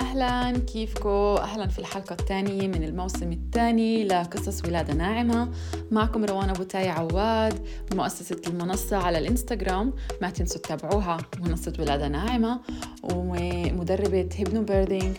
[0.00, 5.52] أهلا كيفكو؟ أهلا في الحلقة الثانية من الموسم الثاني لقصص ولادة ناعمة.
[5.90, 9.92] معكم روان أبو تايه عواد مؤسسة المنصة على الإنستغرام.
[10.22, 12.60] ما تنسوا تتابعوها منصة ولادة ناعمة.
[13.02, 15.16] ومدربة hypnobirthing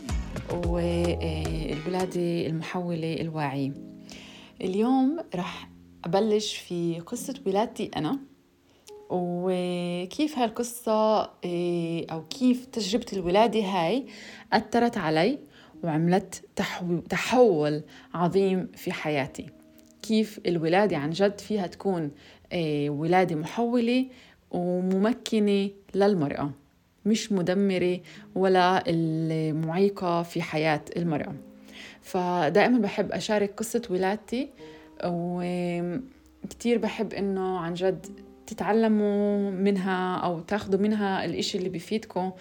[0.65, 3.73] والولادة المحولة الواعية
[4.61, 5.69] اليوم رح
[6.05, 8.19] أبلش في قصة ولادتي أنا.
[9.09, 14.05] وكيف هالقصة إيه، أو كيف تجربة الولادة هاي
[14.53, 15.39] أثرت علي
[15.83, 16.43] وعملت
[17.09, 19.45] تحول عظيم في حياتي.
[20.01, 22.11] كيف الولادة عن جد فيها تكون
[22.51, 24.05] إيه، ولادة محولة
[24.51, 26.51] وممكنة للمرأة
[27.05, 27.99] مش مدمرة
[28.35, 31.35] ولا المعيقة في حياة المرأة.
[32.01, 34.49] فدائما بحب أشارك قصة ولادتي
[35.05, 38.07] وكتير بحب إنه عن جد
[38.47, 42.31] تتعلموا منها أو تاخذوا منها الإشي اللي بيفيدكم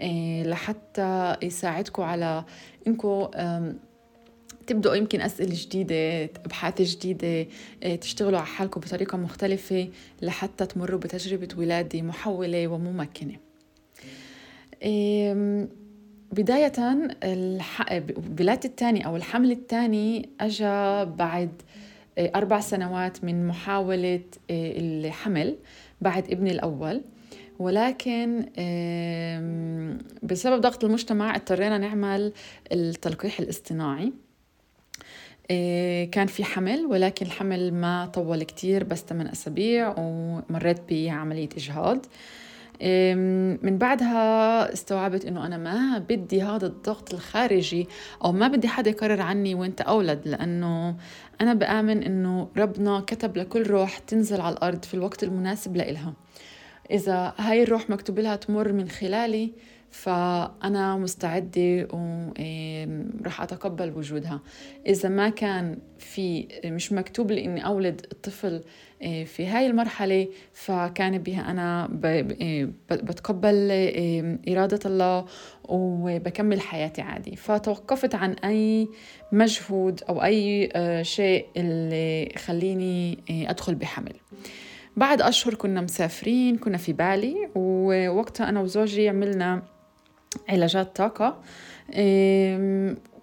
[0.00, 2.44] إيه، لحتى يساعدكم على
[2.86, 3.28] إنكم
[4.66, 7.46] تبدأوا يمكن أسئلة جديدة أبحاث جديدة
[7.82, 9.88] إيه، تشتغلوا على حالكم بطريقة مختلفة
[10.22, 13.36] لحتى تمروا بتجربة ولادة محولة وممكنة.
[16.32, 16.72] بداية
[18.38, 21.71] ولادة الثاني أو الحمل الثاني أجا بعد آه،
[22.18, 25.56] أربع سنوات من محاولة آه، الحمل
[26.00, 27.02] بعد ابني الأول.
[27.58, 28.46] ولكن
[30.22, 32.32] بسبب ضغط المجتمع اضطرينا نعمل
[32.72, 34.12] التلقيح الاصطناعي.
[35.50, 42.06] آه، كان في حمل ولكن الحمل ما طول كتير بس 8 أسابيع ومريت بعملية إجهاض.
[43.62, 47.88] من بعدها استوعبت إنه أنا ما بدي هذا الضغط الخارجي
[48.24, 50.96] أو ما بدي حدا يقرر عني وانت اولد لأنه
[51.40, 56.14] أنا بآمن إنه ربنا كتب لكل روح تنزل على الأرض في الوقت المناسب لإلها.
[56.90, 59.52] إذا هاي الروح مكتوب لها تمر من خلالي
[59.92, 64.40] فأنا مستعدة وراح أتقبل وجودها.
[64.86, 68.62] إذا ما كان في مش مكتوب لي إني أولد الطفل
[69.02, 75.24] إيه، في هاي المرحلة فكان بها أنا إيه، بتقبل إيه، إرادة الله
[75.64, 77.36] وبكمل حياتي عادي.
[77.36, 78.88] فتوقفت عن أي
[79.32, 84.14] مجهود أو أي آه، شيء اللي خليني أدخل بحمل.
[84.96, 89.62] بعد أشهر كنا مسافرين كنا في بالي ووقتها أنا وزوجي عملنا
[90.48, 91.42] علاجات طاقة.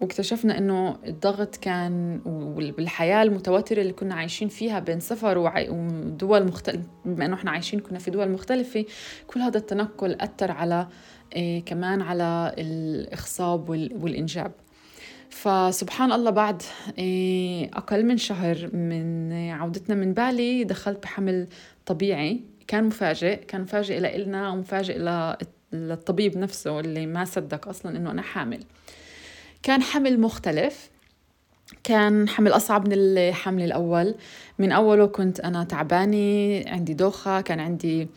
[0.01, 7.25] واكتشفنا إنه الضغط كان والحياة المتوترة اللي كنا عايشين فيها بين سفر ودول مختلفه بما
[7.25, 8.85] إنه إحنا عايشين كنا في دول مختلفة
[9.27, 10.87] كل هذا التنقل أثر على
[11.35, 14.51] إيه كمان على الاخصاب والإنجاب.
[15.29, 16.61] فسبحان الله بعد
[16.97, 21.47] إيه أقل من شهر من عودتنا من بالي دخلت بحمل
[21.85, 22.43] طبيعي.
[22.67, 24.97] كان مفاجئ كان مفاجئ لنا ومفاجئ
[25.73, 28.63] للطبيب نفسه اللي ما صدق أصلا إنه أنا حامل.
[29.63, 30.89] كان حمل مختلف.
[31.83, 34.15] كان حمل أصعب من الحمل الأول.
[34.59, 38.07] من أوله كنت أنا تعبانة عندي دوخة كان عندي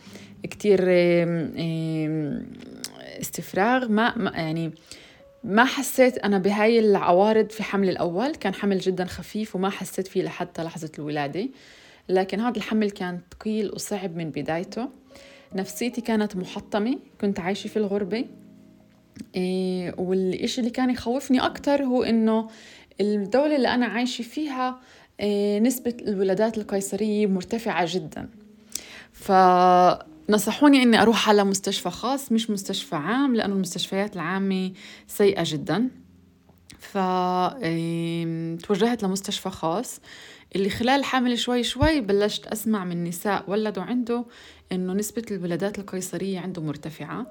[0.42, 0.80] كتير
[3.20, 3.88] استفراغ.
[3.88, 4.72] ما يعني
[5.44, 8.34] ما حسيت أنا بهاي العوارض في حمل الأول.
[8.34, 11.48] كان حمل جدا خفيف وما حسيت فيه لحتى لحظة الولادة.
[12.08, 14.88] لكن هذا الحمل كان ثقيل وصعب من بدايته.
[15.56, 18.24] نفسيتي كانت محطمة كنت عايشة في الغربة.
[19.36, 22.48] إيه والإشي اللي كان يخوفني أكتر هو إنه
[23.00, 24.80] الدولة اللي أنا عايشة فيها
[25.20, 28.28] إيه نسبة الولادات القيصرية مرتفعة جدا.
[29.12, 34.72] فنصحوني إني أروح على مستشفى خاص مش مستشفى عام لأنه المستشفيات العامة
[35.06, 35.88] سيئة جدا.
[36.78, 37.62] فتوجهت
[39.02, 40.00] لمستشفى خاص.
[40.56, 44.24] اللي خلال الحمل شوي شوي بلشت أسمع من نساء ولدوا عنده
[44.72, 47.26] إنه نسبة الولادات القيصرية عنده مرتفعة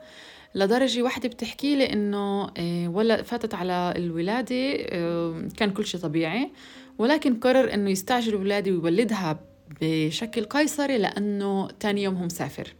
[0.56, 6.52] لدرجة واحدة بتحكي لي إنه آه، ولا فاتت على الولادة آه، كان كل شيء طبيعي
[6.98, 9.40] ولكن قرر إنه يستعجل الولادة ويولدها
[9.82, 12.74] بشكل قيصري لأنه تاني يوم هو مسافر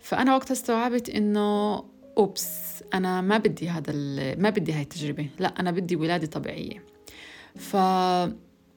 [0.00, 1.84] فأنا وقتها استوعبت إنه
[2.18, 3.92] oops أنا ما بدي هذا
[4.38, 6.82] ما بدي هاي التجربة لا أنا بدي ولادة طبيعية.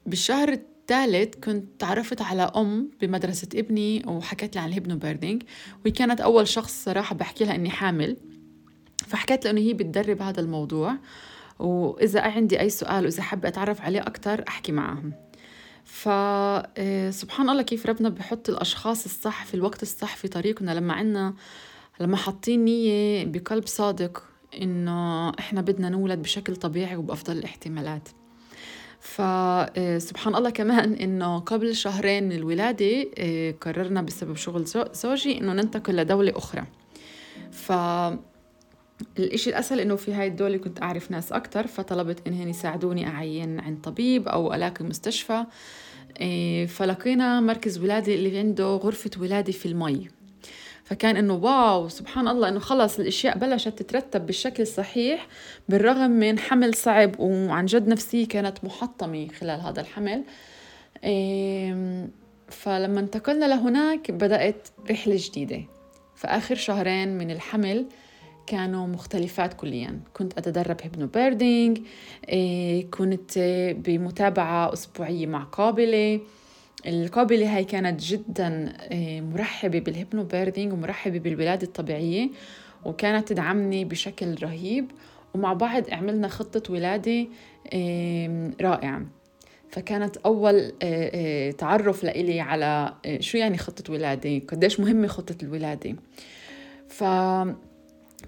[0.07, 5.43] فبالشهر الثالث كنت تعرفت على أم بمدرسة ابني وحكت لي عن ال hypnobirthing
[5.85, 8.17] وهي كانت أول شخص صراحة بحكي لها إني حامل.
[9.07, 10.97] فحكت لي إنه هي بتدرب هذا الموضوع.
[11.59, 15.13] وإذا عندي أي سؤال وإذا حابة أتعرف عليه أكتر أحكي معهم
[15.85, 20.71] فسبحان آه، الله كيف ربنا بحط الأشخاص الصح في الوقت الصح في طريقنا.
[20.71, 21.33] لما عنا
[21.99, 24.23] لما حاطين نية بقلب صادق
[24.61, 28.09] إنه إحنا بدنا نولد بشكل طبيعي وبأفضل الاحتمالات.
[29.07, 35.95] فسبحان الله كمان إنه قبل شهرين من الولادة آه، قررنا بسبب شغل زوجي إنه ننتقل
[35.95, 36.63] لدولة أخرى.
[37.51, 37.71] ف
[39.19, 43.81] الإشي الأسهل إنه في هاي الدولة كنت أعرف ناس أكتر فطلبت إنهم يساعدوني أعين عند
[43.81, 45.45] طبيب أو ألاقي مستشفى.
[46.21, 50.07] إيه، فلقينا مركز ولادة اللي عنده غرفة ولادة في المي.
[50.89, 55.27] فكان إنه واو سبحان الله إنه خلص الأشياء بلشت تترتب بالشكل الصحيح
[55.69, 60.23] بالرغم من حمل صعب وعن جد نفسية كانت محطمة خلال هذا الحمل.
[62.49, 65.61] فلما انتقلنا لهناك بدأت رحلة جديدة.
[66.15, 67.85] فآخر شهرين من الحمل
[68.47, 69.99] كانوا مختلفات كليا.
[70.13, 71.79] كنت أتدرب hypnobirthing
[72.29, 73.39] إيه، كنت
[73.77, 76.19] بمتابعة أسبوعية مع قابلة.
[76.87, 82.29] القابلة هاي كانت جدا إيه، مرحبة بال hypnobirthing ومرحبة بالولادة الطبيعية
[82.85, 84.91] وكانت تدعمني بشكل رهيب
[85.33, 87.27] ومع بعض عملنا خطة ولادة
[87.73, 89.05] إيه، رائعة.
[89.69, 90.71] فكانت أول
[91.57, 95.95] تعرف لإلي على شو يعني خطة ولادة؟ قديش مهمة خطة الولادة؟
[96.87, 97.03] ف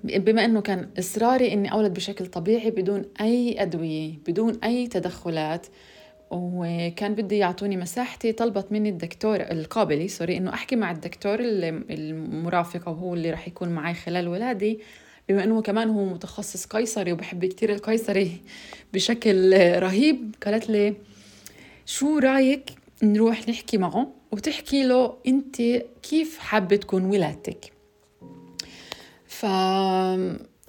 [0.03, 5.67] بما إنه كان إصراري إني أولد بشكل طبيعي بدون أي أدوية بدون أي تدخلات
[6.31, 13.13] وكان بدي يعطوني مساحتي طلبت مني الدكتور القابلي سوري إنه أحكي مع الدكتور المرافق وهو
[13.13, 14.79] اللي راح يكون معي خلال ولادي
[15.29, 18.41] بما إنه كمان هو متخصص قيصري وبحب كتير القيصري
[18.93, 20.95] بشكل رهيب قالت لي
[21.85, 22.69] شو رأيك
[23.03, 25.55] نروح نحكي معه وتحكي له أنت
[26.03, 27.71] كيف حابة تكون ولادتك؟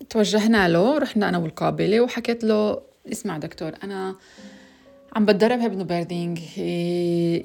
[0.09, 2.81] فتوجهنا له رحنا أنا والقابلة وحكيت له
[3.13, 4.17] اسمع دكتور أنا
[5.17, 6.39] عم بتدرب هبنو بيردينج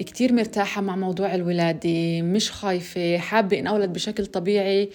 [0.03, 4.89] كتير مرتاحة مع موضوع الولادة مش خايفة حابة إن أولد بشكل طبيعي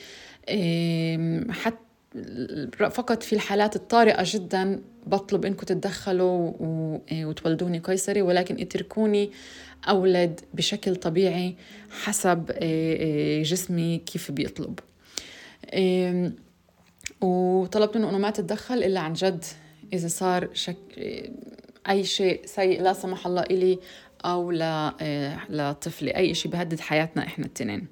[1.50, 1.76] حتى
[2.90, 6.52] فقط في الحالات الطارئة جدا بطلب إنكم تتدخلوا
[7.12, 9.30] وتولدوني قيصري ولكن اتركوني
[9.88, 11.56] أولد بشكل طبيعي
[11.90, 12.46] حسب
[13.44, 14.78] جسمي كيف بيطلب.
[17.20, 19.44] وطلبت منه إنه ما تتدخل إلا عن جد
[19.92, 20.76] إذا صار شك
[21.88, 23.78] أي شيء سيء لا سمح الله إلي
[24.24, 24.50] أو
[25.50, 27.86] لطفلي أي شيء بهدد حياتنا إحنا التنين.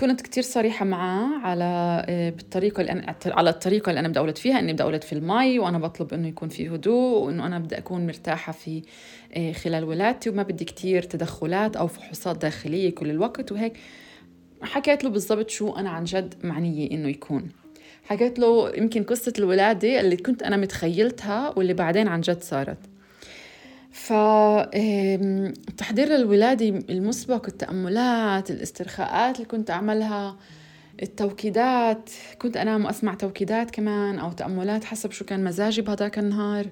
[0.00, 2.04] كنت كتير صريحة معاه على
[2.36, 5.58] بالطريقة اللي أنا على الطريقة اللي أنا بدي أولد فيها إني بدي أولد في المي
[5.58, 8.82] وأنا بطلب إنه يكون في هدوء وإنه أنا بدي أكون مرتاحة في
[9.52, 13.72] خلال ولادتي وما بدي كتير تدخلات أو فحوصات داخلية كل الوقت وهيك.
[14.62, 17.48] حكيت له بالضبط شو أنا عن جد معنية إنه يكون.
[18.04, 22.78] حكيت له يمكن قصة الولادة اللي كنت أنا متخيلتها واللي بعدين عن جد صارت.
[23.90, 24.12] ف
[25.76, 30.36] تحضير للولادة المسبق التأملات الاسترخاءات اللي كنت أعملها
[31.02, 36.66] التوكيدات كنت أنام وأسمع توكيدات كمان أو تأملات حسب شو كان مزاجي بهذاك النهار.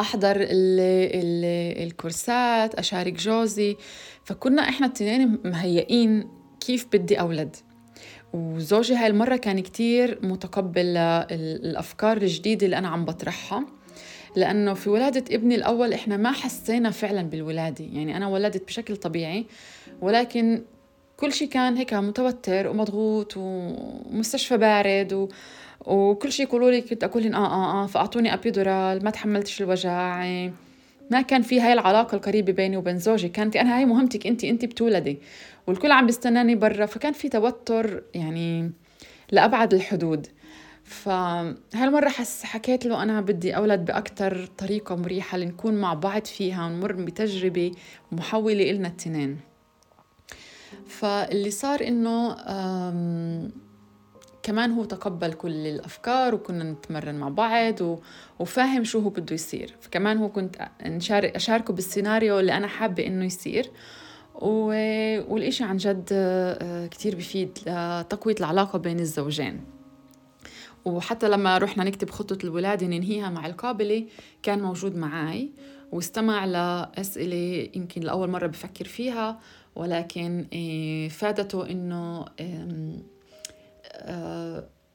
[0.00, 0.80] أحضر ال
[1.20, 1.44] ال
[1.86, 3.76] الكورسات أشارك جوزي.
[4.24, 6.28] فكنا إحنا التنين مهيئين
[6.60, 7.56] كيف بدي أولد.
[8.32, 13.64] وزوجي هاي المرة كان كتير متقبل الأفكار الجديدة اللي أنا عم بطرحها.
[14.36, 17.84] لأنه في ولادة ابني الأول إحنا ما حسينا فعلا بالولادة.
[17.84, 19.46] يعني أنا ولدت بشكل طبيعي
[20.00, 20.62] ولكن
[21.16, 25.28] كل شيء كان هيك متوتر ومضغوط ومستشفى بارد و...
[25.86, 30.24] وكل شيء يقولوا لي كنت أقول لهم آه آه آه فأعطوني أبيدورال ما تحملتش الوجع
[31.10, 33.28] ما كان في هاي العلاقة القريبة بيني وبين زوجي.
[33.28, 35.18] كانت أنا هاي مهمتك أنت أنت بتولدي.
[35.66, 38.72] والكل عم بيستناني برا فكان في توتر يعني
[39.30, 40.26] لأبعد الحدود.
[40.84, 46.92] فهالمرة حس حكيت له أنا بدي أولد بأكتر طريقة مريحة لنكون مع بعض فيها ونمر
[46.92, 47.72] بتجربة
[48.12, 49.38] محولة إلنا التنين.
[50.86, 52.36] فاللي صار إنه
[54.48, 57.98] كمان هو تقبل كل الأفكار وكنا نتمرن مع بعض و...
[58.38, 59.76] وفاهم شو هو بده يصير.
[59.80, 60.68] فكمان هو كنت
[61.10, 63.70] أشاركه بالسيناريو اللي أنا حابة إنه يصير.
[64.34, 64.66] و...
[65.32, 69.60] والإشي عن جد آه، كتير بفيد لتقوية العلاقة بين الزوجين.
[70.84, 74.06] وحتى لما رحنا نكتب خطة الولادة ننهيها مع القابلة
[74.42, 75.50] كان موجود معي
[75.92, 79.40] واستمع لأسئلة يمكن لأول مرة بفكر فيها
[79.76, 82.24] ولكن آه، فادته إنه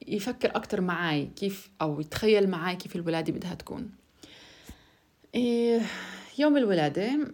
[0.07, 3.91] يفكر أكتر معي كيف أو يتخيل معي كيف الولادة بدها تكون.
[5.35, 5.81] إيه،
[6.37, 7.27] يوم الولادة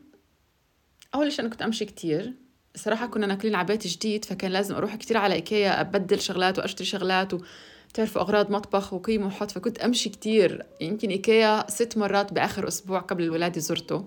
[1.15, 2.33] أول شيء أنا كنت أمشي كتير.
[2.75, 6.85] صراحة كنا ناكلين على بيت جديد فكان لازم أروح كتير على إيكيا أبدل شغلات وأشتري
[6.85, 9.51] شغلات وتعرفوا أغراض مطبخ وقيمة وحط.
[9.51, 10.65] فكنت أمشي كتير.
[10.81, 14.05] يمكن إيكيا ست مرات بآخر أسبوع قبل الولادة زرته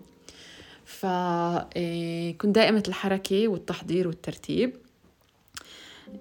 [0.84, 4.76] فكنت إيه، دائمة الحركة والتحضير والترتيب.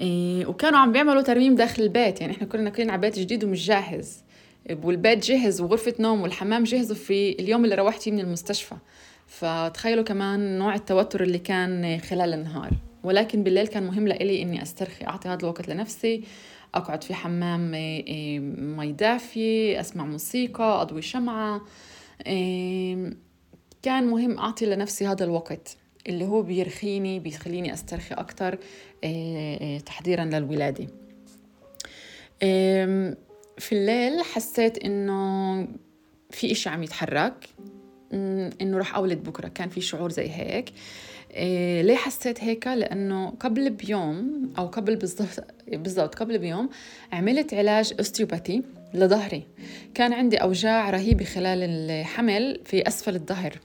[0.02, 2.22] إيه وكانوا عم بيعملوا ترميم داخل البيت.
[2.22, 4.24] يعني إحنا كنا ناكلين على بيت جديد ومش جاهز.
[4.84, 8.76] والبيت جهز وغرفة نوم والحمام جهزوا في اليوم اللي روحت فيه من المستشفى.
[9.28, 12.72] فتخيلوا كمان نوع التوتر اللي كان خلال النهار.
[13.04, 16.24] ولكن بالليل كان مهم لإلي إني أسترخي أعطي هذا الوقت لنفسي
[16.76, 17.72] أقعد في حمام
[18.78, 21.62] مي دافية أسمع موسيقى أضوي شمعة.
[23.84, 25.78] كان مهم أعطي لنفسي هذا الوقت.
[26.08, 28.58] اللي هو بيرخيني بيخليني أسترخي أكتر
[29.86, 30.88] تحضيرا للولادة.
[33.58, 35.68] في الليل حسيت إنه
[36.30, 37.50] في إشي عم يتحرك
[38.62, 40.70] إنه رح أولد بكرة كان في شعور زي هيك.
[41.32, 46.70] إيه ليه حسيت هيك؟ لأنه قبل بيوم أو قبل بالضبط بالضبط قبل بيوم
[47.12, 49.44] عملت علاج أستيوباتي لظهري.
[49.94, 53.60] كان عندي أوجاع رهيبة خلال الحمل في أسفل الظهر.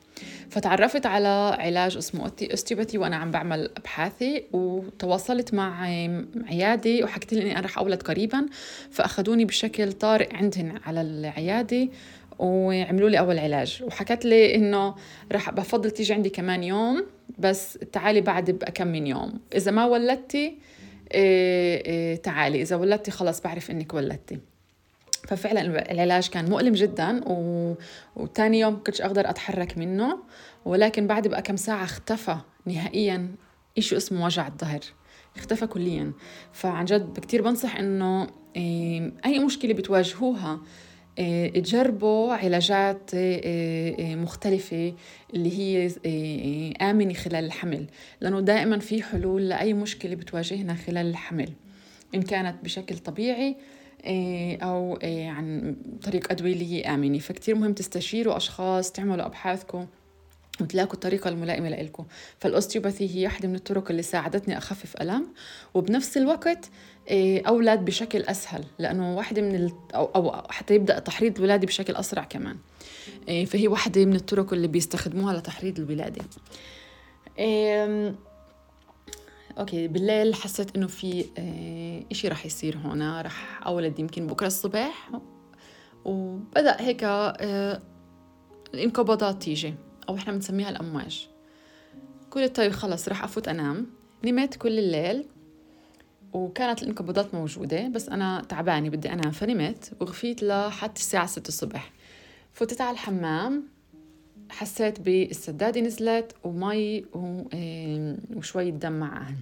[0.50, 5.82] فتعرفت على علاج اسمه أستيوباتي وأنا عم بعمل أبحاثي وتواصلت مع
[6.46, 8.46] عيادة وحكيت لي إني أنا رح أولد قريبا
[8.90, 11.88] فأخذوني بشكل طارئ عندهم على العيادة
[12.38, 13.82] وعملوا لي أول علاج.
[13.82, 14.94] وحكت لي إنه
[15.32, 17.06] رح بفضل تيجي عندي كمان يوم
[17.38, 19.40] بس تعالي بعد بكم من يوم.
[19.54, 20.58] إذا ما ولدتي
[21.14, 22.62] إيه إيه تعالي.
[22.62, 24.38] إذا ولدتي خلص بعرف إنك ولدتي.
[25.26, 27.74] ففعلا العلاج كان مؤلم جدا و...
[28.16, 30.18] وتاني يوم كنتش أقدر أتحرك منه
[30.64, 33.34] ولكن بعد بقى كم ساعة اختفى نهائيا
[33.78, 34.80] إشي اسمه وجع الظهر.
[35.36, 36.12] اختفى كليا.
[36.52, 40.60] فعن جد كتير بنصح إنه إيه، أي مشكلة بتواجهوها
[41.18, 44.94] آه، تجربوا علاجات آه، مختلفة
[45.34, 45.90] اللي هي
[46.90, 47.86] آمنة خلال الحمل.
[48.20, 51.52] لأنه دائما في حلول لأي مشكلة بتواجهنا خلال الحمل.
[52.14, 53.56] إن كانت بشكل طبيعي
[54.62, 57.18] أو عن طريق أدوية اللي هي آمنة.
[57.18, 59.86] فكتير مهم تستشيروا أشخاص تعملوا أبحاثكم
[60.60, 62.06] وتلاقوا الطريقة الملائمة لإلكم.
[62.38, 65.26] فالأوستيوباثي هي واحدة من الطرق اللي ساعدتني أخفف ألم.
[65.74, 66.70] وبنفس الوقت
[67.08, 69.72] إيه، أولاد بشكل أسهل لأنه واحدة من ال...
[69.94, 72.56] أو, أو حتى يبدأ تحريض الولادة بشكل أسرع كمان.
[73.28, 76.24] إيه، فهي واحدة من الطرق اللي بيستخدموها لتحريض الولادة.
[79.58, 85.10] okay بالليل حسيت إنه في إيه، إشي رح يصير هون رح أولد يمكن بكرة الصبح.
[86.04, 87.04] وبدأ هيك
[88.74, 89.74] الانقباضات تيجي
[90.08, 91.28] أو إحنا بنسميها الأمواج.
[92.30, 93.86] قلت طيب خلص رح أفوت أنام.
[94.24, 95.26] نمت كل الليل
[96.32, 99.30] وكانت الانقباضات موجودة بس أنا تعبانة بدي أنام.
[99.30, 101.92] فنمت وغفيت لحتى الساعة ستة الصبح.
[102.52, 103.75] فتت على الحمام.
[104.56, 107.04] حسيت بالسدادة نزلت ومي
[108.36, 109.34] وشوية دم معها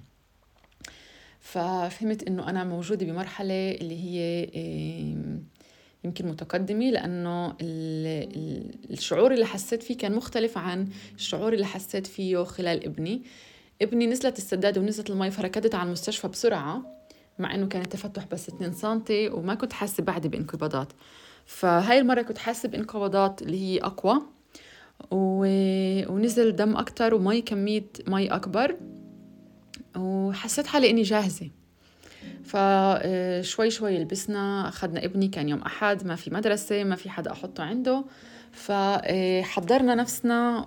[1.41, 4.49] ففهمت إنه أنا موجودة بمرحلة اللي هي
[6.05, 7.57] يمكن متقدمة لأنه
[8.91, 13.23] الشعور اللي حسيت فيه كان مختلف عن الشعور اللي حسيت فيه خلال ابني.
[13.83, 16.83] ابني نزلت السدادة ونزلت المي فركضت على المستشفى بسرعة
[17.39, 20.93] مع إنه كان التفتح بس 2 سم وما كنت حاسة بعدي بانقباضات.
[21.47, 24.34] فهاي المرة كنت حاسة بانقباضات اللي هي أقوى.
[25.11, 25.47] و...
[26.13, 28.77] ونزل دم أكثر ومي كمية مي أكبر.
[29.97, 31.51] وحسيت حالي إني جاهزة.
[32.45, 37.63] فشوي شوي لبسنا أخذنا ابني كان يوم أحد ما في مدرسة ما في حدا أحطه
[37.65, 38.05] عنده.
[38.53, 40.65] فحضرنا نفسنا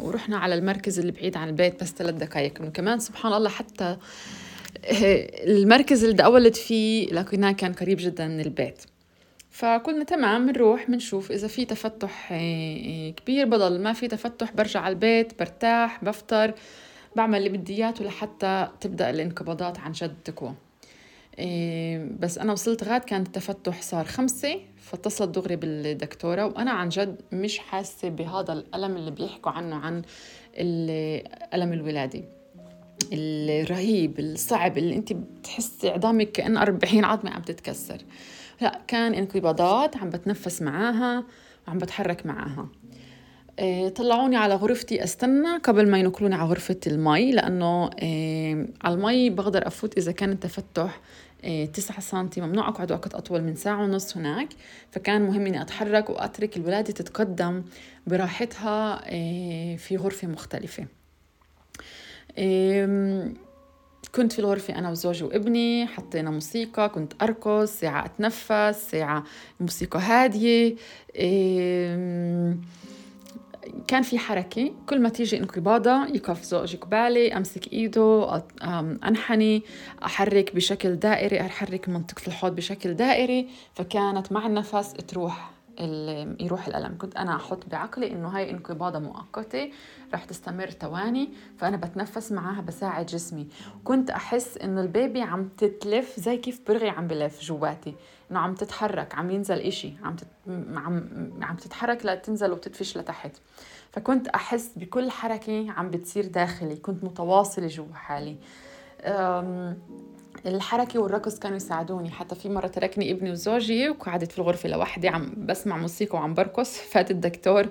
[0.00, 3.96] ورحنا على المركز اللي بعيد عن البيت بس ثلاث دقائق كمان سبحان الله حتى
[5.56, 8.82] المركز اللي أولد فيه لقيناه كان قريب جدا من البيت.
[9.56, 11.30] فقلنا تمام بنروح بنشوف.
[11.32, 12.28] إذا في تفتح
[13.16, 16.54] كبير بضل ما في تفتح برجع على البيت برتاح بفطر
[17.16, 20.54] بعمل اللي بدي اياه لحتى تبدأ الانقباضات عن جد تقوى
[21.38, 27.20] إيه، بس أنا وصلت غاد كان التفتح صار خمسة فاتصلت دغري بالدكتورة وأنا عن جد
[27.32, 30.02] مش حاسة بهذا الألم اللي بيحكوا عنه عن
[31.54, 32.22] ألم الولادة.
[33.12, 37.98] الرهيب الصعب اللي أنت بتحسي عظامك كأن 40 عظمة عم تتكسر.
[38.60, 41.24] لا كان انقباضات عم بتنفس معاها
[41.68, 42.68] وعم بتحرك معاها.
[43.58, 49.30] إيه، طلعوني على غرفتي أستنى قبل ما ينقلوني على غرفة المي لأنه إيه، على المي
[49.30, 51.00] بقدر أفوت إذا كان التفتح
[51.44, 54.48] إيه، تسعة سنتي ممنوع أقعد وقت أطول من ساعة ونص هناك.
[54.90, 57.62] فكان مهم إني أتحرك وأترك الولادة تتقدم
[58.06, 59.00] براحتها
[59.76, 60.86] في غرفة مختلفة.
[64.14, 69.24] كنت في الغرفة أنا وزوجي وابني حطينا موسيقى كنت أرقص ساعة أتنفس ساعة
[69.60, 70.76] موسيقى هادية
[73.88, 74.72] كان في حركة.
[74.88, 78.42] كل ما تيجي انقباضة يقف زوجي قبالي أمسك إيده
[79.04, 79.62] أنحني
[80.04, 85.55] أحرك بشكل دائري أحرك منطقة الحوض بشكل دائري فكانت مع النفس تروح.
[86.40, 86.98] يروح الألم.
[86.98, 89.70] كنت أنا أحط بعقلي إنه هاي انقباضة مؤقتة
[90.14, 91.28] رح تستمر ثواني
[91.58, 93.48] فأنا بتنفس معاها بساعد جسمي.
[93.84, 97.94] كنت أحس إنه البيبي عم تتلف زي كيف برغي عم بلف جواتي.
[98.30, 100.26] إنه عم تتحرك عم ينزل إشي عم تت...
[100.74, 103.32] عم عم تتحرك لتنزل وتدفش لتحت.
[103.92, 108.36] فكنت أحس بكل حركة عم بتصير داخلي كنت متواصلة جوا حالي.
[110.46, 112.10] الحركة والرقص كانوا يساعدوني.
[112.10, 116.78] حتى في مرة تركني ابني وزوجي وقعدت في الغرفة لوحدي عم بسمع موسيقى وعم برقص.
[116.92, 117.68] فات الدكتور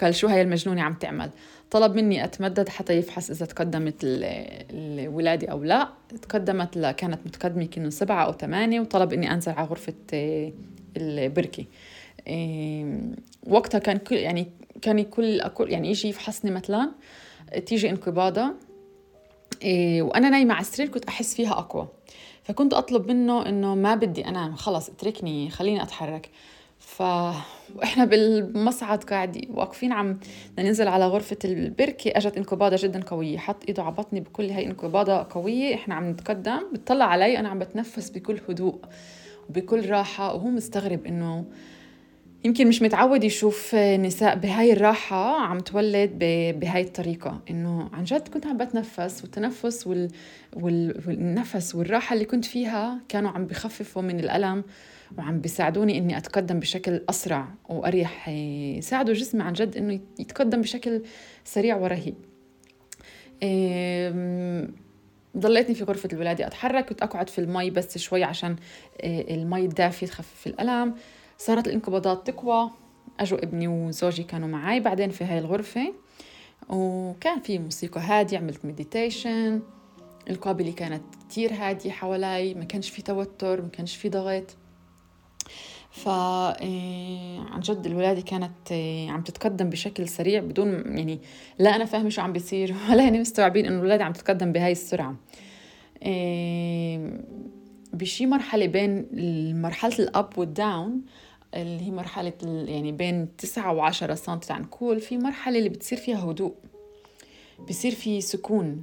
[0.00, 1.30] قال شو هاي المجنونة عم تعمل؟
[1.70, 5.88] طلب مني أتمدد حتى يفحص إذا تقدمت الولادة أو لا.
[6.22, 6.90] تقدمت ل...
[6.90, 10.52] كانت متقدمة كأنه سبعة أو ثمانية وطلب إني أنزل على غرفة آه،
[10.96, 11.64] البركة.
[13.46, 14.46] وقتها كان كل يعني
[14.82, 16.90] كان كل يعني يجي يفحصني مثلا
[17.66, 18.54] تيجي انقباضة
[19.62, 21.88] إيه وأنا نايمة على السرير كنت أحس فيها أقوى.
[22.46, 26.30] فكنت أطلب منه إنه ما بدي أنام خلص اتركني خليني أتحرك.
[26.78, 27.02] ف
[27.76, 30.18] وإحنا بالمصعد قاعد واقفين عم
[30.58, 32.12] ننزل على غرفة البركة.
[32.14, 35.74] أجت انقباضة جدا قوية حط إيده على بطني بكل هاي انقباضة قوية.
[35.74, 38.78] إحنا عم نتقدم بتطلع علي أنا عم بتنفس بكل هدوء
[39.48, 40.34] وبكل راحة.
[40.34, 41.44] وهو مستغرب إنه
[42.46, 46.10] يمكن مش متعود يشوف نساء بهاي الراحة عم تولد
[46.60, 47.42] بهاي الطريقة.
[47.50, 50.08] إنه عن جد كنت عم بتنفس والتنفس وال...
[50.56, 51.02] وال...
[51.06, 54.64] والنفس والراحة اللي كنت فيها كانوا عم بخففوا من الألم
[55.18, 58.28] وعم بيساعدوني إني أتقدم بشكل أسرع وأريح
[58.78, 61.02] يساعدوا جسمي عن جد إنه يتقدم بشكل
[61.44, 62.14] سريع ورهيب.
[65.36, 68.56] ضليتني في غرفة الولادة أتحرك كنت أقعد في المي بس شوي عشان
[69.04, 70.94] المي الدافية تخفف الألم.
[71.38, 72.70] صارت الانقباضات تقوى
[73.20, 75.92] أجوا ابني وزوجي كانوا معي بعدين في هاي الغرفة
[76.68, 79.60] وكان في موسيقى هادية عملت مديتيشن
[80.30, 84.56] القابلة كانت كتير هادية حوالي ما كانش في توتر ما كانش في ضغط.
[85.90, 91.20] ف إيه، عن جد الولادة كانت إيه، عم تتقدم بشكل سريع بدون يعني
[91.58, 95.16] لا أنا فاهمة شو عم بيصير ولا هني مستوعبين إنه الولادة عم تتقدم بهاي السرعة.
[96.02, 97.20] إيه،
[97.92, 99.06] بشي مرحلة بين
[99.62, 101.02] مرحلة الأب والداون
[101.62, 106.54] اللي هي مرحلة يعني بين تسعة وعشرة سنتي عنكول في مرحلة اللي بتصير فيها هدوء
[107.68, 108.82] بصير في سكون.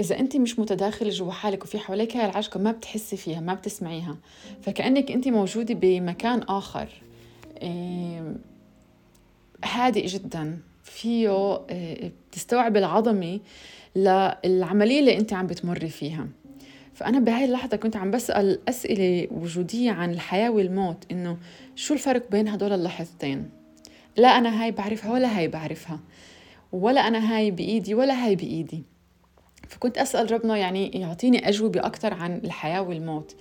[0.00, 4.16] إذا أنت مش متداخلة جوا حالك وفي حواليك هاي العجقة ما بتحسي فيها ما بتسمعيها.
[4.62, 6.88] فكأنك أنت موجودة بمكان آخر.
[9.64, 10.58] هادئ جدا.
[10.84, 11.28] فيه
[11.70, 13.40] آه، بتستوعب العظمة
[13.96, 16.28] للعملية اللي أنت عم بتمري فيها.
[16.96, 21.36] فأنا بهاي اللحظة كنت عم بسأل أسئلة وجودية عن الحياة والموت إنه
[21.74, 23.50] شو الفرق بين هدول اللحظتين؟
[24.16, 26.00] لا أنا هاي بعرفها ولا هاي بعرفها
[26.72, 28.84] ولا أنا هاي بإيدي ولا هاي بإيدي.
[29.68, 33.36] فكنت أسأل ربنا يعني يعطيني أجوبة أكثر عن الحياة والموت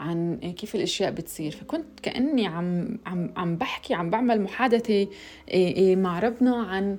[0.00, 1.50] عن كيف الأشياء بتصير.
[1.50, 5.08] فكنت كأني عم عم عم بحكي عم بعمل محادثة إيه،
[5.48, 6.98] إيه، مع ربنا عن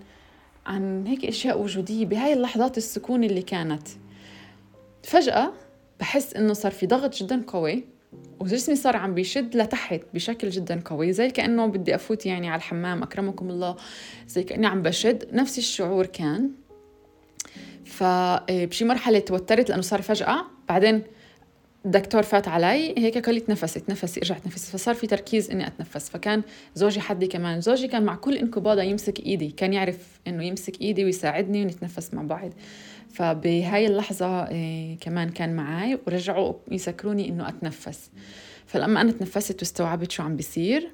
[0.66, 3.88] عن هيك أشياء وجودية بهاي اللحظات السكون اللي كانت.
[5.04, 5.54] فجأة
[6.00, 7.84] بحس إنه صار في ضغط جدا قوي
[8.40, 13.04] وجسمي صار عم بيشد لتحت بشكل جدا قوي زي كأنه بدي أفوت يعني على الحمام
[13.04, 13.76] أكرمكم الله
[14.28, 15.28] زي كأني عم بشد.
[15.34, 16.52] نفس الشعور كان.
[17.86, 20.46] فبشي مرحلة توترت لأنه صار فجأة.
[20.70, 21.04] بعدين
[21.88, 24.72] الدكتور فات علي هيك قال لي تنفسي تنفسي ارجع تنفسي.
[24.72, 26.10] فصار في تركيز إني أتنفس.
[26.10, 26.42] فكان
[26.76, 27.62] زوجي حدي كمان.
[27.62, 29.48] زوجي كان مع كل انقباضه يمسك إيدي.
[29.48, 29.98] كان يعرف
[30.28, 32.52] إنه يمسك إيدي ويساعدني ونتنفس مع بعض.
[33.14, 38.10] فبهاي اللحظة إيه كمان كان معي ورجعوا يسكروني إنه أتنفس.
[38.66, 40.92] فلما أنا تنفست واستوعبت شو عم بيصير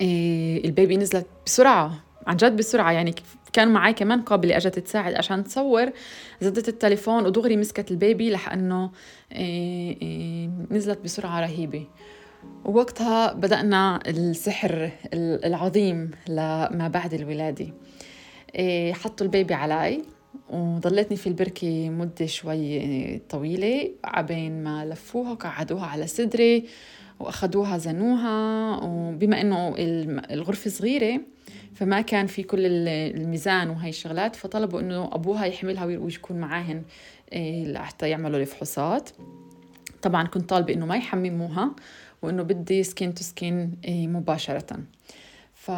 [0.00, 2.04] إيه البيبي نزلت بسرعة.
[2.28, 2.92] عن جد بسرعة.
[2.92, 3.14] يعني
[3.52, 5.90] كان معي كمان قابلة أجت تساعد عشان تصور
[6.40, 8.90] زدت التليفون ودغري مسكت البيبي لأنه
[9.32, 11.86] إيه إيه نزلت بسرعة رهيبة.
[12.64, 17.66] ووقتها بدأنا السحر العظيم لما بعد الولادة.
[18.54, 20.02] إيه حطوا ال baby علي
[20.50, 26.64] وضلتني في البركة مدة شوي طويلة عبين ما لفوها قعدوها على صدري
[27.20, 28.76] وأخدوها زنوها.
[28.84, 29.74] وبما إنه
[30.30, 31.20] الغرفة صغيرة
[31.78, 36.82] فما كان في كل الميزان وهي الشغلات فطلبوا إنه أبوها يحملها ويكون معاهن
[37.32, 39.10] إيه، حتى يعملوا الفحوصات
[40.02, 41.70] طبعا كنت طالبة إنه ما يحمموها
[42.22, 44.78] وإنه بدي skin to skin مباشرة.
[45.54, 45.70] ف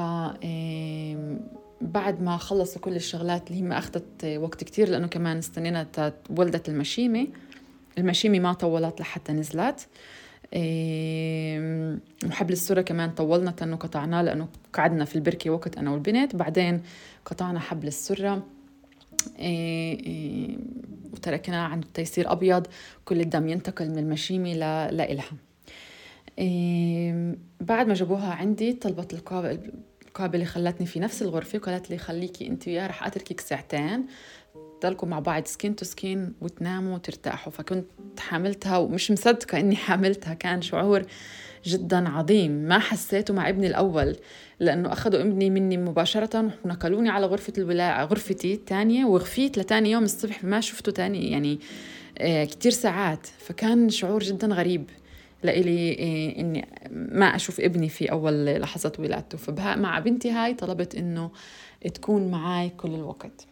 [0.43, 1.39] إيه،
[1.81, 5.87] بعد ما خلصوا كل الشغلات اللي هي ما أخذت وقت كتير لأنه كمان استنينا
[6.31, 7.27] ولدت المشيمة.
[7.99, 9.89] المشيمة ما طولت لحتى نزلت.
[10.55, 16.37] وحبل السرة كمان طولنا انه قطعناه لأنه قعدنا في البركة وقت أنا والبنت.
[16.37, 16.83] بعدين
[17.25, 18.47] قطعنا حبل السرة
[21.13, 22.67] وتركناه عند التيسير أبيض
[23.05, 24.55] كل الدم ينتقل من المشيمة
[24.91, 25.33] لإلها.
[27.61, 29.15] بعد ما جابوها عندي طلبت
[30.15, 34.07] قابلة خلتني في نفس الغرفة وقالت لي خليكي أنت وياه رح أتركك ساعتين.
[34.81, 37.53] تضلكم مع بعض skin to skin وتناموا وترتاحوا.
[37.53, 37.87] فكنت
[38.19, 41.03] حاملتها ومش مصدقة إني حاملتها كان شعور
[41.65, 42.51] جدا عظيم.
[42.51, 44.17] ما حسيته مع ابني الأول
[44.61, 50.45] لأنه أخذوا ابني مني مباشرة ونقلوني على غرفة الولاء غرفتي الثانية وغفيت لتاني يوم الصبح
[50.45, 51.61] ما شفته تاني يعني
[52.19, 53.27] آه، كتير ساعات.
[53.27, 54.91] فكان شعور جدا غريب
[55.43, 59.39] لإلي آه، إني ما أشوف ابني في أول لحظات ولادته.
[59.39, 61.31] فمع بنتي هاي طلبت إنه
[61.95, 63.50] تكون معي كل الوقت.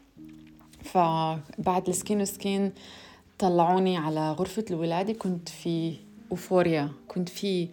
[0.93, 2.73] فبعد السكين وسكين
[3.39, 5.13] طلعوني على غرفة الولادة.
[5.13, 5.95] كنت في
[6.31, 6.89] أوفوريا.
[7.09, 7.69] كنت في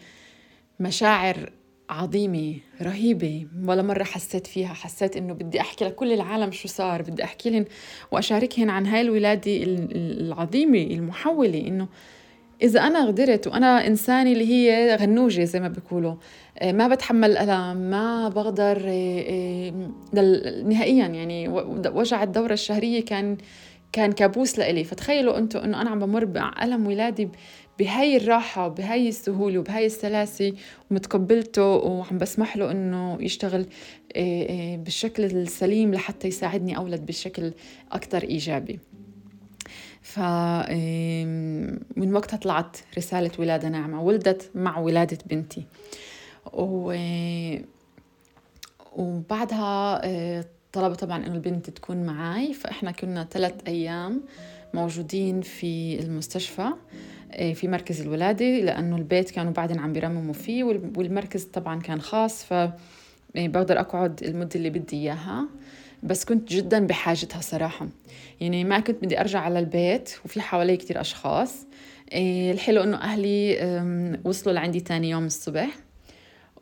[0.79, 1.49] مشاعر
[1.89, 3.47] عظيمة رهيبة.
[3.65, 4.73] ولا مرة حسيت فيها.
[4.73, 7.01] حسيت إنه بدي أحكي لكل العالم شو صار.
[7.01, 7.65] بدي أحكي لهم
[8.11, 9.51] وأشاركهن عن هاي الولادة
[9.95, 11.59] العظيمة المحولة.
[11.67, 11.87] إنه
[12.61, 16.15] إذا أنا قدرت وأنا إنسانة اللي هي غنوجة زي ما بيقولوا
[16.59, 19.73] آه، ما بتحمل الألم ما بقدر آه،
[20.17, 21.47] آه، نهائيا يعني
[21.93, 23.37] وجع الدورة الشهرية كان
[23.91, 24.83] كان كابوس لإلي.
[24.83, 27.29] فتخيلوا أنتم إنه أنا عم بمر بألم ولادي
[27.79, 30.53] بهاي الراحة وبهاي السهولة وبهاي السلاسة
[30.91, 33.65] ومتقبلته وعم بسمح له إنه يشتغل
[34.77, 37.53] بالشكل السليم لحتى يساعدني أولد بشكل
[37.91, 38.79] أكثر إيجابي.
[40.05, 40.19] ف
[41.97, 44.01] من وقتها طلعت رسالة ولادة ناعمة.
[44.01, 45.65] ولدت مع ولادة بنتي.
[46.53, 46.93] و...
[48.95, 54.21] وبعدها آه، طلبوا طبعا إنه البنت تكون معي فإحنا كنا ثلاث أيام
[54.73, 56.69] موجودين في المستشفى
[57.31, 62.43] آه، في مركز الولادة لأنه البيت كانوا بعدين عم بيرمموا فيه والمركز طبعا كان خاص.
[62.43, 62.73] ف آه،
[63.35, 65.45] بقدر أقعد المدة اللي بدي إياها.
[66.05, 67.87] بس كنت جدا بحاجتها صراحة.
[68.41, 71.65] يعني ما كنت بدي أرجع على البيت وفي حوالي كتير أشخاص.
[72.11, 73.57] إيه، الحلو إنه أهلي
[74.23, 75.69] وصلوا لعندي تاني يوم الصبح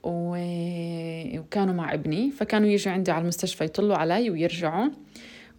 [0.04, 2.32] وكانوا مع ابني.
[2.32, 4.90] فكانوا يجوا عندي على المستشفى يطلوا علي ويرجعوا.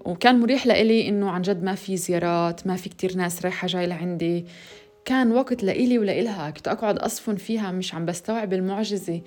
[0.05, 3.87] وكان مريح لإلي إنه عن جد ما في زيارات ما في كتير ناس رايحة جاي
[3.87, 4.45] لعندي.
[5.05, 6.51] كان وقت لإلي ولإلها.
[6.51, 9.21] كنت أقعد أصفن فيها مش عم بستوعب المعجزة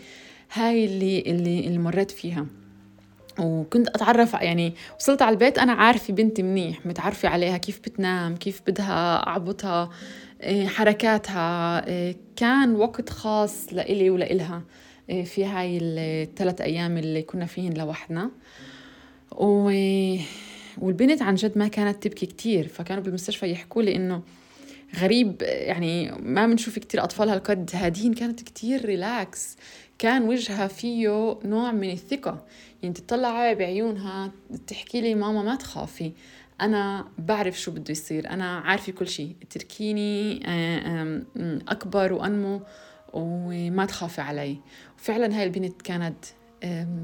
[0.53, 2.45] هاي اللي اللي, اللي مريت فيها.
[3.39, 8.61] وكنت أتعرف يعني وصلت على البيت أنا عارفة بنتي منيح متعرفة عليها كيف بتنام كيف
[8.67, 9.89] بدها أعبطها
[10.43, 14.61] إيه، حركاتها إيه، كان وقت خاص لإلي ولإلها
[15.09, 18.31] إيه، في هاي الثلاث أيام اللي كنا فيهن لوحدنا.
[19.31, 19.71] و...
[20.77, 24.21] والبنت عن جد ما كانت تبكي كتير فكانوا بالمستشفى يحكوا لي إنه
[24.95, 29.57] غريب يعني ما بنشوف كتير اطفال هالقد هادين كانت كتير ريلاكس
[29.99, 32.45] كان وجهها فيه نوع من الثقة.
[32.83, 34.31] يعني تطلع بعيونها
[34.67, 36.11] تحكي لي ماما ما تخافي.
[36.61, 38.29] أنا بعرف شو بده يصير.
[38.29, 41.21] أنا عارفة كل شيء اتركيني آه،
[41.67, 42.61] أكبر وأنمو
[43.13, 44.57] وما تخافي علي.
[44.97, 46.25] وفعلا هاي البنت كانت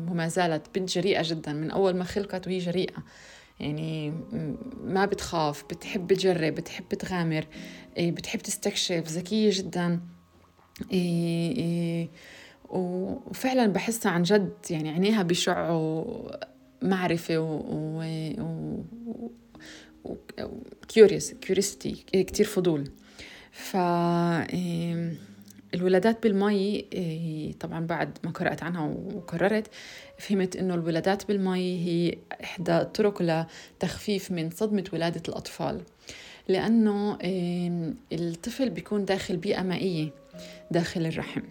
[0.10, 1.54] وما زالت بنت جريئة جدا.
[1.54, 3.04] من أول ما خلقت وهي جريئة.
[3.64, 4.14] يعني
[4.84, 7.48] ما بتخاف بتحب تجرب بتحب تغامر
[7.98, 10.00] إيه، بتحب تستكشف ذكية جدا.
[10.92, 12.10] إيه،
[12.70, 16.32] وفعلا بحسها عن جد يعني عينيها بيشعوا
[16.82, 18.04] معرفة و...
[20.88, 22.92] curious curiosity كتير فضول.
[23.52, 23.76] ف
[25.74, 29.68] الولادات بالمي إيه، طبعا بعد ما قرأت عنها وقررت
[30.18, 35.82] فهمت إنه الولادات بالمي هي إحدى الطرق لتخفيف من صدمة ولادة الأطفال.
[36.48, 37.18] لأنه
[38.12, 40.10] الطفل بيكون داخل بيئة مائية
[40.72, 41.42] داخل الرحم.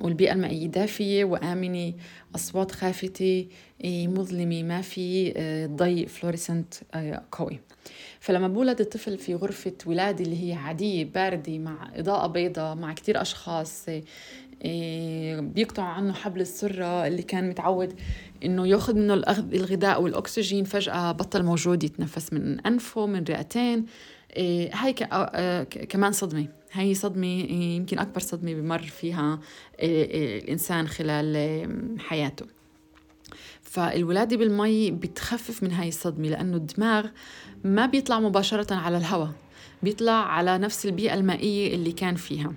[0.00, 1.92] والبيئة المائية دافية وآمنة
[2.34, 3.46] أصوات خافتة
[3.84, 7.60] إيه، مظلمة ما في آه، ضي فلوريسنت آه، قوي.
[8.20, 13.22] فلما بولد الطفل في غرفة ولادة اللي هي عادية باردة مع إضاءة بيضاء مع كتير
[13.22, 13.86] أشخاص
[14.64, 17.92] إيه، بيقطعوا عنه حبل السرة اللي كان متعود
[18.44, 23.78] إنه ياخذ منه الغذاء والأكسجين فجأة بطل موجود يتنفس من أنفه من رئتين.
[23.78, 23.84] إيه،
[24.72, 24.92] هاي
[25.88, 26.48] كمان صدمة.
[26.72, 27.26] هاي صدمة
[27.76, 29.40] يمكن أكبر صدمة بمر فيها
[29.80, 31.36] الإنسان خلال
[31.98, 32.46] حياته.
[33.62, 37.06] فالولادة بالمي بتخفف من هاي الصدمة لأنه الدماغ
[37.64, 39.32] ما بيطلع مباشرة على الهواء
[39.82, 42.52] بيطلع على نفس البيئة المائية اللي كان فيها.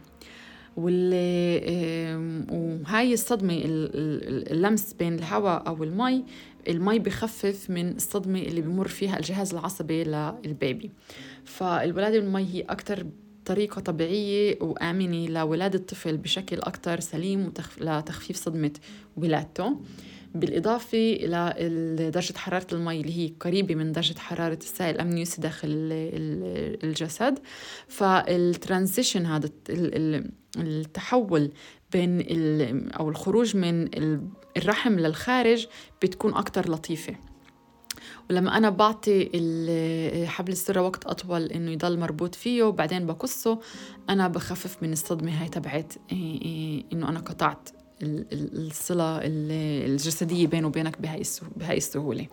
[0.78, 6.24] واللي وهاي الصدمة اللمس بين الهواء أو المي
[6.68, 10.92] المي بخفف من الصدمة اللي بمر فيها الجهاز العصبي للبيبي.
[11.48, 13.06] فالولادة بالمي هي أكتر
[13.46, 18.72] طريقة طبيعية وآمنة لولادة الطفل بشكل أكتر سليم لتخفيف صدمة
[19.18, 19.82] ولادته.
[20.36, 21.54] بالإضافة إلى
[22.14, 25.68] درجة حرارة المي اللي هي قريبة من درجة حرارة السائل الأمنيوسي داخل
[26.84, 27.40] الجسد.
[27.88, 29.50] فالترانزيشن هذا
[30.58, 31.52] التحول
[31.92, 32.22] بين
[32.92, 33.90] أو الخروج من
[34.58, 35.68] الرحم للخارج
[36.02, 37.16] بتكون أكتر لطيفة.
[38.30, 39.30] ولما أنا بعطي
[40.28, 43.60] حبل السرة وقت أطول إنه يضل مربوط فيه وبعدين بقصه
[44.10, 45.94] أنا بخفف من الصدمة هاي تبعت
[46.94, 47.70] إنه أنا قطعت
[48.04, 51.22] الصلة الجسدية بينه وبينك بهاي
[51.56, 52.28] بهاي السهولة.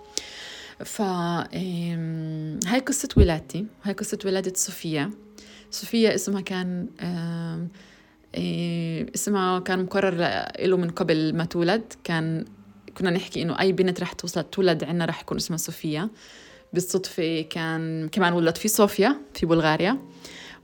[0.85, 5.11] ف هاي قصة ولادتي هاي قصة ولادة صوفيا.
[5.71, 6.87] صوفيا اسمها كان
[9.15, 11.93] اسمها كان مقرر له من قبل ما تولد.
[12.05, 12.45] كان
[12.99, 16.09] كنا نحكي إنه أي بنت رح توصل تولد عنا رح يكون اسمها صوفيا.
[16.73, 19.99] بالصدفة كان كمان ولد في صوفيا في بلغاريا.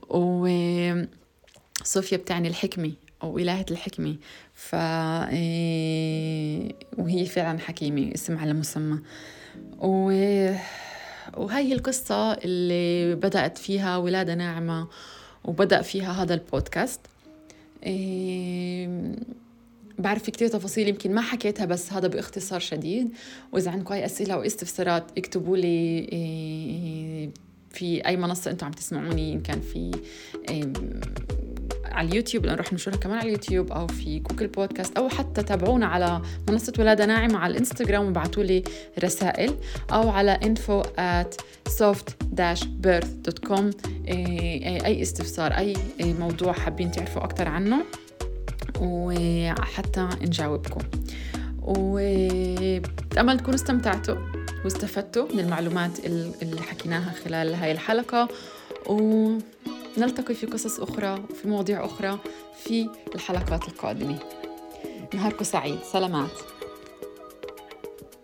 [0.09, 0.47] و
[1.83, 2.91] صوفيا بتعني الحكمة
[3.23, 4.15] أو إلهة الحكمة.
[4.53, 4.75] ف
[6.97, 8.99] وهي فعلا حكيمة اسم على مسمى.
[9.79, 10.11] و...
[11.37, 14.87] وهي هي القصة اللي بدأت فيها ولادة ناعمة
[15.45, 16.99] وبدأ فيها هذا البودكاست.
[17.83, 19.15] إيه
[20.01, 23.09] بعرف في كتير تفاصيل يمكن ما حكيتها بس هذا باختصار شديد.
[23.51, 27.29] وإذا عندكم أي أسئلة أو استفسارات اكتبوا لي إيه
[27.69, 29.91] في أي منصة أنتم عم تسمعوني إن كان في
[30.49, 30.73] إيه
[31.85, 35.85] على اليوتيوب لأن رح نشرها كمان على اليوتيوب أو في جوجل بودكاست أو حتى تابعونا
[35.85, 38.63] على منصة ولادة ناعمة على الإنستغرام وابعتوا لي
[39.03, 39.55] رسائل
[39.91, 41.35] أو على info at
[41.71, 43.65] soft-birth.com
[44.85, 47.83] أي استفسار أي موضوع حابين تعرفوا أكثر عنه.
[48.81, 50.81] وحتى نجاوبكم.
[51.61, 54.15] وبتأمل تكونوا استمتعتوا
[54.63, 56.05] واستفدتوا من المعلومات
[56.41, 58.27] اللي حكيناها خلال هاي الحلقة.
[58.87, 62.19] ونلتقي في قصص أخرى وفي مواضيع أخرى
[62.63, 64.19] في الحلقات القادمة.
[65.13, 65.79] نهاركم سعيد.
[65.83, 66.31] سلامات.